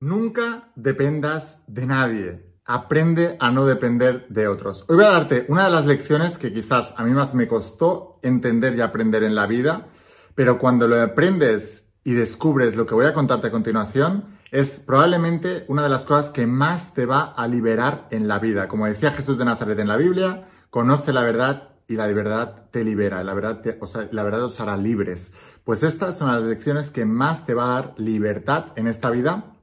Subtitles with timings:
[0.00, 2.54] Nunca dependas de nadie.
[2.64, 4.84] Aprende a no depender de otros.
[4.88, 8.20] Hoy voy a darte una de las lecciones que quizás a mí más me costó
[8.22, 9.88] entender y aprender en la vida,
[10.36, 15.64] pero cuando lo aprendes y descubres lo que voy a contarte a continuación, es probablemente
[15.66, 18.68] una de las cosas que más te va a liberar en la vida.
[18.68, 22.84] Como decía Jesús de Nazaret en la Biblia, conoce la verdad y la verdad te
[22.84, 25.32] libera, la verdad, sea, la verdad os hará libres.
[25.64, 29.56] Pues estas son las lecciones que más te va a dar libertad en esta vida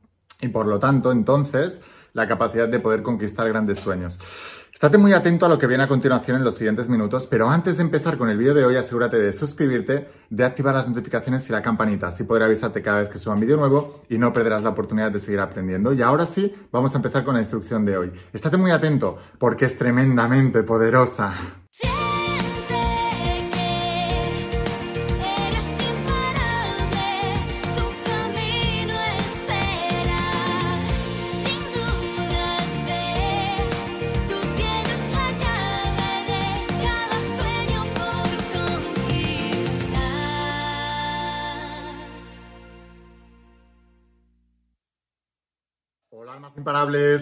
[0.46, 1.82] y por lo tanto, entonces,
[2.14, 4.20] la capacidad de poder conquistar grandes sueños.
[4.74, 7.78] Estate muy atento a lo que viene a continuación en los siguientes minutos, pero antes
[7.78, 11.54] de empezar con el vídeo de hoy, asegúrate de suscribirte, de activar las notificaciones y
[11.54, 14.64] la campanita, así podré avisarte cada vez que suba un vídeo nuevo y no perderás
[14.64, 15.94] la oportunidad de seguir aprendiendo.
[15.94, 18.12] Y ahora sí, vamos a empezar con la instrucción de hoy.
[18.34, 21.34] Estate muy atento, porque es tremendamente poderosa.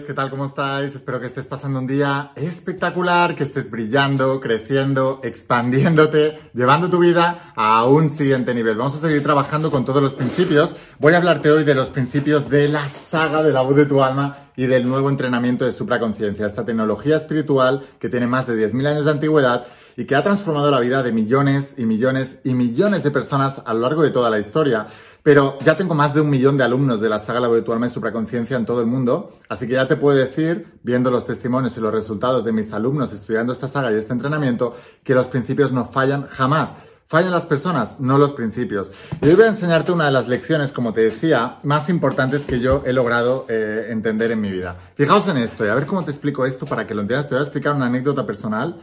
[0.06, 0.30] ¿Qué tal?
[0.30, 0.94] ¿Cómo estáis?
[0.94, 7.52] Espero que estés pasando un día espectacular, que estés brillando, creciendo, expandiéndote, llevando tu vida
[7.54, 8.78] a un siguiente nivel.
[8.78, 10.74] Vamos a seguir trabajando con todos los principios.
[10.98, 14.02] Voy a hablarte hoy de los principios de la saga de la voz de tu
[14.02, 18.86] alma y del nuevo entrenamiento de supraconciencia, esta tecnología espiritual que tiene más de 10.000
[18.86, 23.02] años de antigüedad y que ha transformado la vida de millones y millones y millones
[23.02, 24.86] de personas a lo largo de toda la historia.
[25.22, 27.62] Pero ya tengo más de un millón de alumnos de la saga La voz de
[27.62, 31.76] tu alma en todo el mundo, así que ya te puedo decir, viendo los testimonios
[31.76, 35.72] y los resultados de mis alumnos estudiando esta saga y este entrenamiento, que los principios
[35.72, 36.74] no fallan jamás.
[37.06, 38.90] Fallan las personas, no los principios.
[39.22, 42.60] Y hoy voy a enseñarte una de las lecciones, como te decía, más importantes que
[42.60, 44.76] yo he logrado eh, entender en mi vida.
[44.96, 47.28] Fijaos en esto y a ver cómo te explico esto para que lo entiendas.
[47.28, 48.80] Te voy a explicar una anécdota personal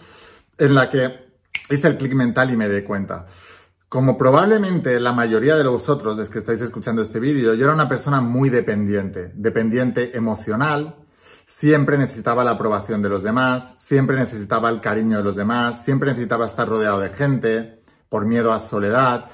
[0.57, 1.31] en la que
[1.69, 3.25] hice el clic mental y me di cuenta.
[3.89, 7.89] Como probablemente la mayoría de vosotros, los que estáis escuchando este vídeo, yo era una
[7.89, 10.95] persona muy dependiente, dependiente emocional,
[11.45, 16.11] siempre necesitaba la aprobación de los demás, siempre necesitaba el cariño de los demás, siempre
[16.11, 19.25] necesitaba estar rodeado de gente, por miedo a soledad.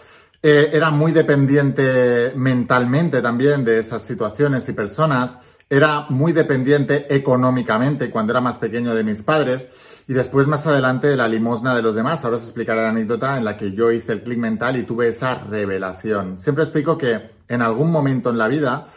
[0.42, 5.40] Eh, era muy dependiente mentalmente también de esas situaciones y personas.
[5.70, 9.68] Era muy dependiente económicamente cuando era más pequeño de mis padres
[10.08, 12.24] y después más adelante de la limosna de los demás.
[12.24, 15.10] Ahora os explicaré la anécdota en la que yo hice el clic mental y tuve
[15.10, 16.38] esa revelación.
[16.38, 18.88] Siempre explico que en algún momento en la vida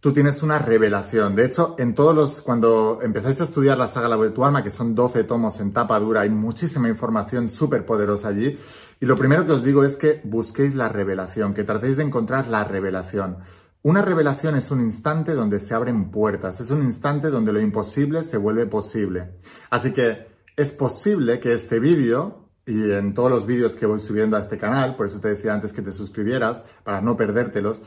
[0.00, 1.36] tú tienes una revelación.
[1.36, 4.64] De hecho, en todos los, cuando empezáis a estudiar la saga La de tu alma,
[4.64, 8.58] que son 12 tomos en tapa dura, hay muchísima información súper poderosa allí.
[9.00, 12.48] Y lo primero que os digo es que busquéis la revelación, que tratéis de encontrar
[12.48, 13.38] la revelación.
[13.86, 18.24] Una revelación es un instante donde se abren puertas, es un instante donde lo imposible
[18.24, 19.36] se vuelve posible.
[19.70, 20.26] Así que
[20.56, 24.58] es posible que este vídeo y en todos los vídeos que voy subiendo a este
[24.58, 27.80] canal, por eso te decía antes que te suscribieras para no perdértelos,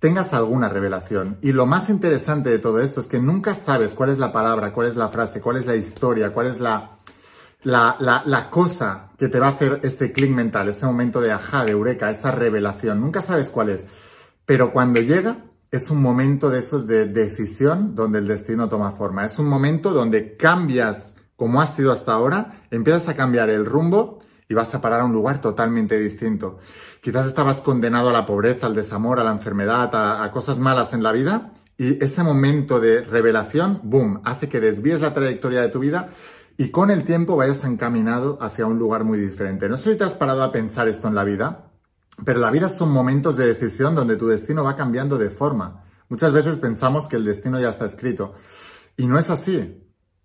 [0.00, 1.38] tengas alguna revelación.
[1.40, 4.72] Y lo más interesante de todo esto es que nunca sabes cuál es la palabra,
[4.72, 6.98] cuál es la frase, cuál es la historia, cuál es la,
[7.62, 11.70] la, cosa que te va a hacer ese clic mental, ese momento de ajá, de
[11.70, 13.00] eureka, esa revelación.
[13.00, 13.86] Nunca sabes cuál es.
[14.46, 19.24] Pero cuando llega, es un momento de esos de decisión donde el destino toma forma.
[19.24, 24.20] Es un momento donde cambias como has sido hasta ahora, empiezas a cambiar el rumbo
[24.48, 26.58] y vas a parar a un lugar totalmente distinto.
[27.00, 30.92] Quizás estabas condenado a la pobreza, al desamor, a la enfermedad, a, a cosas malas
[30.92, 35.68] en la vida y ese momento de revelación, boom, hace que desvíes la trayectoria de
[35.68, 36.08] tu vida
[36.56, 39.68] y con el tiempo vayas encaminado hacia un lugar muy diferente.
[39.68, 41.72] No sé si te has parado a pensar esto en la vida,
[42.24, 45.84] pero la vida son momentos de decisión donde tu destino va cambiando de forma.
[46.08, 48.34] Muchas veces pensamos que el destino ya está escrito
[48.96, 49.80] y no es así.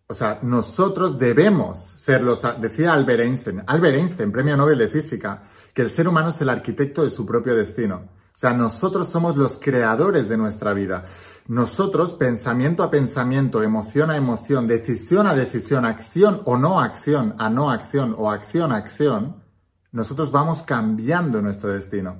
[0.07, 5.43] O sea, nosotros debemos ser los, decía Albert Einstein, Albert Einstein, premio Nobel de Física,
[5.73, 8.09] que el ser humano es el arquitecto de su propio destino.
[8.33, 11.05] O sea, nosotros somos los creadores de nuestra vida.
[11.47, 17.49] Nosotros, pensamiento a pensamiento, emoción a emoción, decisión a decisión, acción o no acción a
[17.49, 19.43] no acción o acción a acción,
[19.91, 22.17] nosotros vamos cambiando nuestro destino.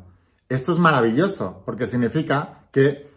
[0.48, 3.12] Esto es maravilloso porque significa que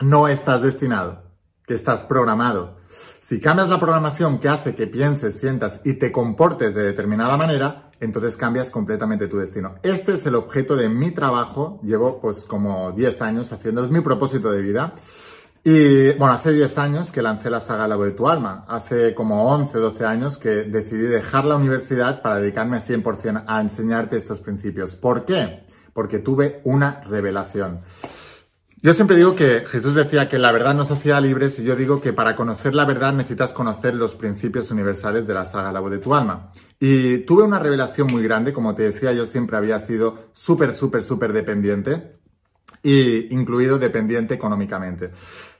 [0.00, 1.22] no estás destinado,
[1.66, 2.84] que estás programado
[3.24, 7.90] si cambias la programación que hace que pienses, sientas y te comportes de determinada manera,
[7.98, 9.76] entonces cambias completamente tu destino.
[9.82, 11.80] Este es el objeto de mi trabajo.
[11.82, 14.92] Llevo pues como 10 años haciendo, es mi propósito de vida.
[15.66, 18.66] Y bueno, hace 10 años que lancé la saga La de tu alma.
[18.68, 24.18] Hace como 11, 12 años que decidí dejar la universidad para dedicarme 100% a enseñarte
[24.18, 24.94] estos principios.
[24.94, 25.64] ¿Por qué?
[25.94, 27.80] Porque tuve una revelación.
[28.82, 32.02] Yo siempre digo que Jesús decía que la verdad nos hacía libres y yo digo
[32.02, 35.92] que para conocer la verdad necesitas conocer los principios universales de la saga La voz
[35.92, 36.52] de tu alma.
[36.78, 41.02] Y tuve una revelación muy grande, como te decía, yo siempre había sido súper, súper,
[41.02, 42.18] súper dependiente
[42.82, 45.10] y incluido dependiente económicamente.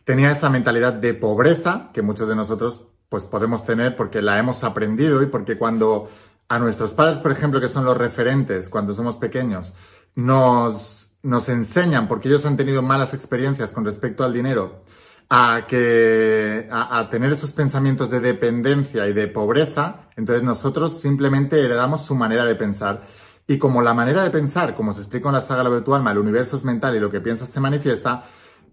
[0.04, 4.64] Tenía esa mentalidad de pobreza que muchos de nosotros pues podemos tener porque la hemos
[4.64, 6.08] aprendido y porque cuando
[6.48, 9.74] a nuestros padres, por ejemplo, que son los referentes cuando somos pequeños,
[10.14, 14.84] nos nos enseñan, porque ellos han tenido malas experiencias con respecto al dinero,
[15.30, 22.04] a, que, a, tener esos pensamientos de dependencia y de pobreza, entonces nosotros simplemente heredamos
[22.04, 23.02] su manera de pensar.
[23.46, 26.18] Y como la manera de pensar, como se explica en la saga La Virtual el
[26.18, 28.24] universo es mental y lo que piensas se manifiesta,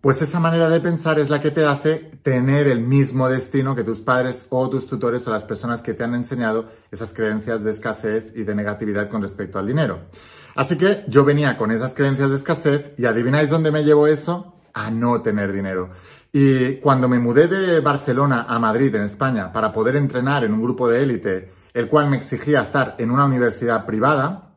[0.01, 3.83] pues esa manera de pensar es la que te hace tener el mismo destino que
[3.83, 7.69] tus padres o tus tutores o las personas que te han enseñado esas creencias de
[7.69, 9.99] escasez y de negatividad con respecto al dinero.
[10.55, 14.55] Así que yo venía con esas creencias de escasez y adivináis dónde me llevó eso?
[14.73, 15.89] A no tener dinero.
[16.33, 20.63] Y cuando me mudé de Barcelona a Madrid, en España, para poder entrenar en un
[20.63, 24.51] grupo de élite, el cual me exigía estar en una universidad privada,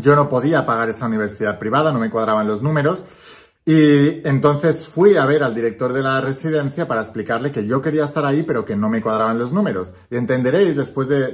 [0.00, 3.04] yo no podía pagar esa universidad privada, no me cuadraban los números.
[3.64, 8.04] Y entonces fui a ver al director de la residencia para explicarle que yo quería
[8.04, 9.92] estar ahí, pero que no me cuadraban los números.
[10.10, 11.28] Y entenderéis después de,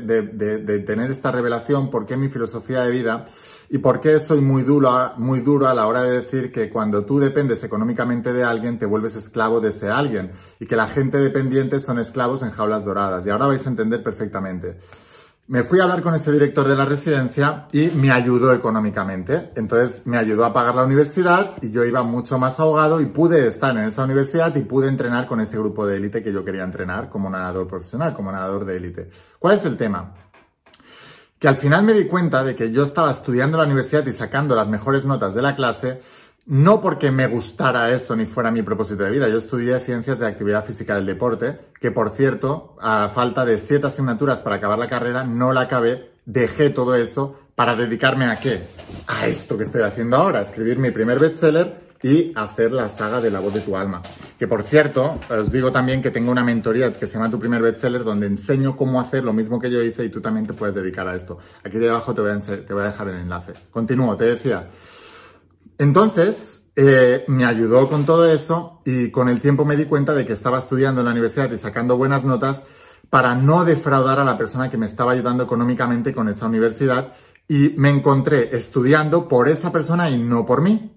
[0.86, 3.24] tener esta revelación por qué mi filosofía de vida
[3.70, 7.04] ¿Y por qué soy muy duro, muy duro a la hora de decir que cuando
[7.04, 10.32] tú dependes económicamente de alguien, te vuelves esclavo de ese alguien?
[10.58, 13.26] Y que la gente dependiente son esclavos en jaulas doradas.
[13.26, 14.78] Y ahora vais a entender perfectamente.
[15.48, 19.50] Me fui a hablar con ese director de la residencia y me ayudó económicamente.
[19.56, 23.46] Entonces me ayudó a pagar la universidad y yo iba mucho más ahogado y pude
[23.46, 26.64] estar en esa universidad y pude entrenar con ese grupo de élite que yo quería
[26.64, 29.10] entrenar como nadador profesional, como nadador de élite.
[29.38, 30.12] ¿Cuál es el tema?
[31.38, 34.56] que al final me di cuenta de que yo estaba estudiando la universidad y sacando
[34.56, 36.00] las mejores notas de la clase,
[36.48, 39.28] no porque me gustara eso ni fuera mi propósito de vida.
[39.28, 43.86] Yo estudié ciencias de actividad física del deporte, que por cierto, a falta de siete
[43.86, 48.62] asignaturas para acabar la carrera, no la acabé, dejé todo eso para dedicarme a qué?
[49.08, 53.30] A esto que estoy haciendo ahora, escribir mi primer bestseller y hacer la saga de
[53.30, 54.02] la voz de tu alma.
[54.38, 57.60] Que por cierto, os digo también que tengo una mentoría que se llama Tu primer
[57.60, 60.74] bestseller, donde enseño cómo hacer lo mismo que yo hice y tú también te puedes
[60.74, 61.36] dedicar a esto.
[61.62, 63.52] Aquí debajo te voy a, te voy a dejar el enlace.
[63.70, 64.66] Continúo, te decía.
[65.78, 70.24] Entonces, eh, me ayudó con todo eso y con el tiempo me di cuenta de
[70.24, 72.62] que estaba estudiando en la universidad y sacando buenas notas
[73.10, 77.14] para no defraudar a la persona que me estaba ayudando económicamente con esa universidad
[77.48, 80.92] y me encontré estudiando por esa persona y no por mí.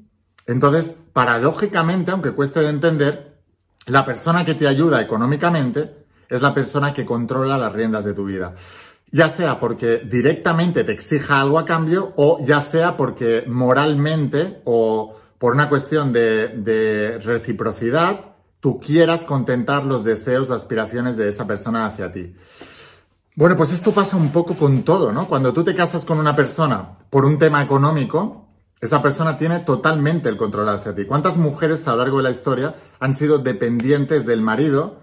[0.47, 3.41] Entonces, paradójicamente, aunque cueste de entender,
[3.85, 8.25] la persona que te ayuda económicamente es la persona que controla las riendas de tu
[8.25, 8.55] vida.
[9.11, 15.17] Ya sea porque directamente te exija algo a cambio o ya sea porque moralmente o
[15.37, 22.11] por una cuestión de, reciprocidad tú quieras contentar los deseos aspiraciones de esa persona hacia
[22.11, 22.35] ti.
[23.35, 25.27] Bueno, pues esto pasa un poco con todo, ¿no?
[25.27, 28.47] Cuando tú te casas con una persona por un tema económico,
[28.79, 31.05] esa persona tiene totalmente el control hacia ti.
[31.05, 35.01] ¿Cuántas mujeres a lo largo de la historia han sido dependientes del marido?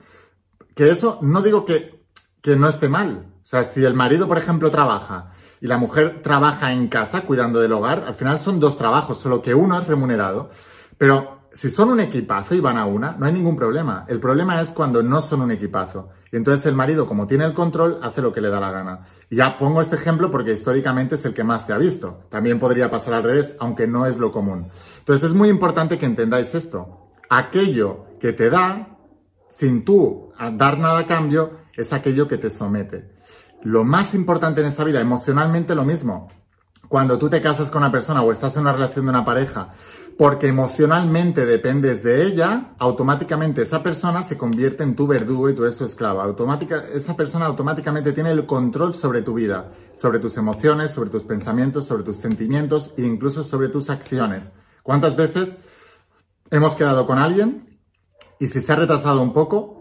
[0.74, 2.04] Que eso no digo que,
[2.42, 3.26] que no esté mal.
[3.48, 7.60] O sea, si el marido, por ejemplo, trabaja y la mujer trabaja en casa cuidando
[7.60, 10.50] del hogar, al final son dos trabajos, solo que uno es remunerado.
[10.98, 14.04] Pero si son un equipazo y van a una, no hay ningún problema.
[14.06, 16.10] El problema es cuando no son un equipazo.
[16.30, 19.06] Y entonces el marido, como tiene el control, hace lo que le da la gana.
[19.30, 22.24] Y ya pongo este ejemplo porque históricamente es el que más se ha visto.
[22.28, 24.68] También podría pasar al revés, aunque no es lo común.
[24.98, 27.14] Entonces es muy importante que entendáis esto.
[27.30, 28.98] Aquello que te da,
[29.48, 33.16] sin tú dar nada a cambio, es aquello que te somete.
[33.62, 36.28] Lo más importante en esta vida, emocionalmente lo mismo.
[36.88, 39.70] Cuando tú te casas con una persona o estás en una relación de una pareja
[40.18, 45.62] porque emocionalmente dependes de ella, automáticamente esa persona se convierte en tu verdugo y tú
[45.62, 46.24] eres su esclava.
[46.24, 51.22] Automática, esa persona automáticamente tiene el control sobre tu vida, sobre tus emociones, sobre tus
[51.22, 54.54] pensamientos, sobre tus sentimientos e incluso sobre tus acciones.
[54.82, 55.58] ¿Cuántas veces
[56.50, 57.78] hemos quedado con alguien
[58.40, 59.77] y si se ha retrasado un poco,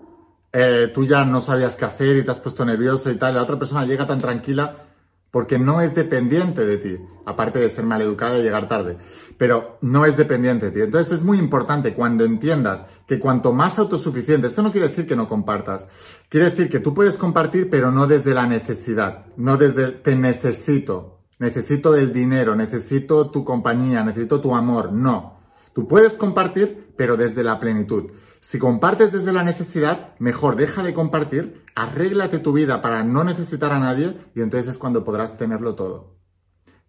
[0.54, 3.44] eh, tú ya no sabías qué hacer y te has puesto nervioso y tal, la
[3.44, 4.88] otra persona llega tan tranquila
[5.32, 8.98] porque no es dependiente de ti, aparte de ser maleducada y llegar tarde,
[9.38, 10.82] pero no es dependiente de ti.
[10.82, 15.16] Entonces es muy importante cuando entiendas que cuanto más autosuficiente, esto no quiere decir que
[15.16, 15.88] no compartas,
[16.30, 21.20] quiere decir que tú puedes compartir, pero no desde la necesidad, no desde te necesito,
[21.40, 25.38] necesito el dinero, necesito tu compañía, necesito tu amor, no.
[25.74, 28.12] Tú puedes compartir, pero desde la plenitud.
[28.48, 33.74] Si compartes desde la necesidad, mejor deja de compartir, arréglate tu vida para no necesitar
[33.74, 36.16] a nadie y entonces es cuando podrás tenerlo todo.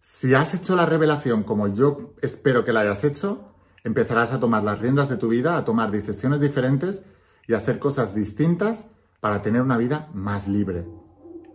[0.00, 4.62] Si has hecho la revelación como yo espero que la hayas hecho, empezarás a tomar
[4.62, 7.02] las riendas de tu vida, a tomar decisiones diferentes
[7.48, 8.86] y a hacer cosas distintas
[9.18, 10.86] para tener una vida más libre.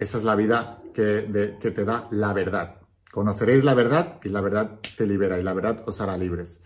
[0.01, 2.81] Esa es la vida que, que te da la verdad.
[3.09, 6.59] Conoceréis la verdad y la verdad te libera y la verdad os hará libres.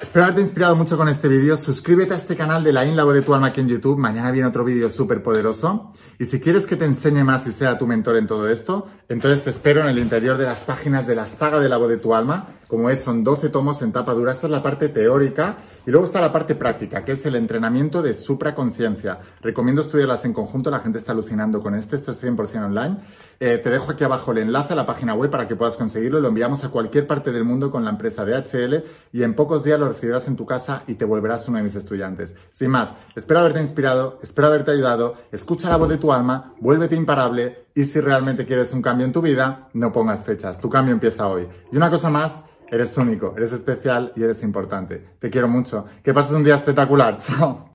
[0.00, 1.56] Espero haberte inspirado mucho con este vídeo.
[1.56, 3.96] Suscríbete a este canal de la INLABO de tu alma aquí en YouTube.
[3.96, 5.92] Mañana viene otro vídeo súper poderoso.
[6.18, 9.44] Y si quieres que te enseñe más y sea tu mentor en todo esto, entonces
[9.44, 11.96] te espero en el interior de las páginas de la saga de la voz de
[11.96, 12.48] tu alma.
[12.68, 14.32] Como es, son 12 tomos en tapa dura.
[14.32, 15.56] Esta es la parte teórica.
[15.86, 19.18] Y luego está la parte práctica, que es el entrenamiento de supraconciencia.
[19.40, 20.70] Recomiendo estudiarlas en conjunto.
[20.70, 21.96] La gente está alucinando con este.
[21.96, 22.96] Esto es 100% online.
[23.40, 26.20] Eh, te dejo aquí abajo el enlace a la página web para que puedas conseguirlo.
[26.20, 29.78] Lo enviamos a cualquier parte del mundo con la empresa DHL y en pocos días
[29.78, 32.34] lo recibirás en tu casa y te volverás uno de mis estudiantes.
[32.52, 35.16] Sin más, espero haberte inspirado, espero haberte ayudado.
[35.32, 39.12] Escucha la voz de tu alma, vuélvete imparable y si realmente quieres un cambio en
[39.12, 40.60] tu vida, no pongas fechas.
[40.60, 41.48] Tu cambio empieza hoy.
[41.72, 45.04] Y una cosa más, eres único, eres especial y eres importante.
[45.18, 45.86] Te quiero mucho.
[46.02, 47.18] Que pases un día espectacular.
[47.18, 47.72] Chao.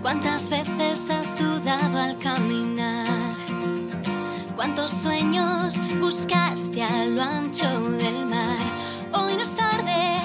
[0.00, 3.06] ¿Cuántas veces has dudado al caminar?
[4.56, 8.93] ¿Cuántos sueños buscaste a lo ancho del mar?
[9.16, 10.20] Hoy no es tarde,